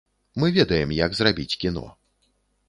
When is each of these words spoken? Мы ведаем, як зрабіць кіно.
Мы 0.43 0.47
ведаем, 0.55 0.95
як 1.01 1.11
зрабіць 1.19 1.59
кіно. 1.65 1.85